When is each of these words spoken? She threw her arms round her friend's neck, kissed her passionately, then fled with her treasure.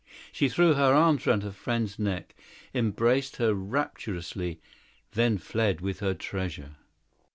She 0.31 0.49
threw 0.49 0.73
her 0.73 0.95
arms 0.95 1.27
round 1.27 1.43
her 1.43 1.51
friend's 1.51 1.99
neck, 1.99 2.33
kissed 2.73 3.35
her 3.35 3.53
passionately, 3.53 4.59
then 5.11 5.37
fled 5.37 5.79
with 5.79 5.99
her 5.99 6.15
treasure. 6.15 6.71